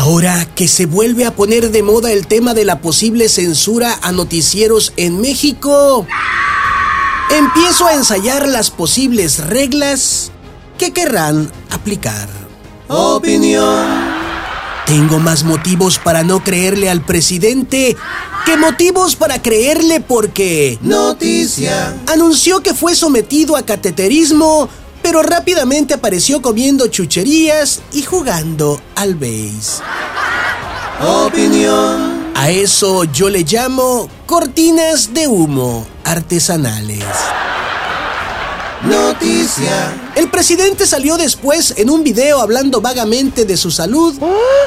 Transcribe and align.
Ahora 0.00 0.46
que 0.54 0.66
se 0.66 0.86
vuelve 0.86 1.26
a 1.26 1.36
poner 1.36 1.70
de 1.70 1.82
moda 1.82 2.10
el 2.10 2.26
tema 2.26 2.54
de 2.54 2.64
la 2.64 2.80
posible 2.80 3.28
censura 3.28 3.98
a 4.00 4.12
noticieros 4.12 4.94
en 4.96 5.20
México, 5.20 6.06
empiezo 7.36 7.84
a 7.84 7.92
ensayar 7.92 8.48
las 8.48 8.70
posibles 8.70 9.44
reglas 9.44 10.32
que 10.78 10.94
querrán 10.94 11.52
aplicar. 11.68 12.30
Opinión. 12.88 14.10
Tengo 14.86 15.18
más 15.18 15.44
motivos 15.44 15.98
para 15.98 16.22
no 16.22 16.42
creerle 16.42 16.88
al 16.88 17.04
presidente 17.04 17.94
que 18.46 18.56
motivos 18.56 19.16
para 19.16 19.42
creerle 19.42 20.00
porque 20.00 20.78
Noticia. 20.80 21.94
anunció 22.06 22.62
que 22.62 22.72
fue 22.72 22.94
sometido 22.94 23.54
a 23.54 23.66
cateterismo, 23.66 24.70
pero 25.10 25.22
rápidamente 25.22 25.92
apareció 25.92 26.40
comiendo 26.40 26.86
chucherías 26.86 27.80
y 27.92 28.02
jugando 28.02 28.80
al 28.94 29.16
beis. 29.16 29.82
Opinión. 31.04 32.30
A 32.36 32.50
eso 32.50 33.02
yo 33.02 33.28
le 33.28 33.42
llamo 33.42 34.08
cortinas 34.24 35.12
de 35.12 35.26
humo 35.26 35.84
artesanales. 36.04 37.02
Noticia. 38.84 40.12
El 40.14 40.30
presidente 40.30 40.86
salió 40.86 41.16
después 41.16 41.74
en 41.76 41.90
un 41.90 42.04
video 42.04 42.40
hablando 42.40 42.80
vagamente 42.80 43.44
de 43.44 43.56
su 43.56 43.72
salud 43.72 44.14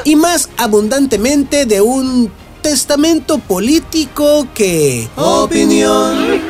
y 0.04 0.14
más 0.14 0.50
abundantemente 0.58 1.64
de 1.64 1.80
un 1.80 2.30
testamento 2.60 3.38
político 3.38 4.46
que, 4.52 5.08
Opinión. 5.16 6.42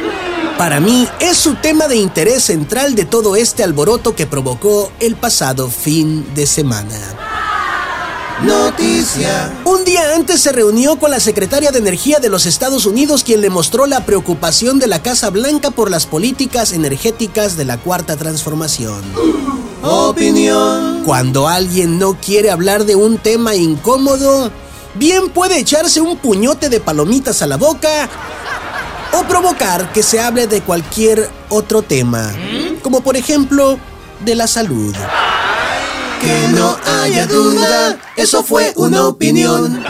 Para 0.59 0.81
mí, 0.81 1.09
es 1.21 1.37
su 1.37 1.55
tema 1.57 1.89
de 1.89 1.97
interés 1.97 2.45
central 2.45 2.95
de 2.95 3.05
todo 3.05 3.37
este 3.37 3.62
alboroto 3.62 4.15
que 4.15 4.27
provocó 4.27 4.91
el 5.01 5.17
pasado 5.17 5.69
fin 5.69 6.27
de 6.35 6.47
semana. 6.47 6.99
Noticia. 8.43 9.53
Un 9.65 9.85
día 9.85 10.15
antes 10.15 10.41
se 10.41 10.53
reunió 10.53 10.97
con 10.98 11.11
la 11.11 11.21
secretaria 11.21 11.71
de 11.71 11.79
Energía 11.79 12.19
de 12.19 12.28
los 12.28 12.47
Estados 12.47 12.84
Unidos 12.84 13.23
quien 13.25 13.41
le 13.41 13.48
mostró 13.48 13.87
la 13.87 14.05
preocupación 14.05 14.78
de 14.78 14.87
la 14.87 15.03
Casa 15.03 15.31
Blanca 15.31 15.70
por 15.70 15.91
las 15.91 16.06
políticas 16.06 16.73
energéticas 16.73 17.56
de 17.56 17.65
la 17.65 17.78
Cuarta 17.78 18.17
Transformación. 18.17 19.03
Opinión. 19.83 21.03
Cuando 21.05 21.48
alguien 21.48 21.98
no 21.98 22.19
quiere 22.21 22.50
hablar 22.50 22.84
de 22.84 22.97
un 22.97 23.19
tema 23.19 23.55
incómodo, 23.55 24.50
bien 24.95 25.31
puede 25.31 25.59
echarse 25.59 26.00
un 26.00 26.17
puñote 26.17 26.69
de 26.69 26.81
palomitas 26.81 27.41
a 27.43 27.47
la 27.47 27.56
boca 27.56 28.11
o 29.15 29.25
provocar 29.25 29.93
que 29.93 30.03
se 30.03 30.20
hable 30.20 30.47
de 30.47 30.61
cualquier 30.61 31.31
otro 31.48 31.83
tema, 31.83 32.33
como 32.83 33.01
por 33.01 33.17
ejemplo 33.17 33.79
de 34.25 34.34
la 34.34 34.47
salud. 34.47 34.95
Que 36.21 36.48
no 36.48 36.77
haya 37.03 37.27
duda, 37.27 37.98
eso 38.17 38.43
fue 38.43 38.73
una 38.77 39.06
opinión. 39.06 39.84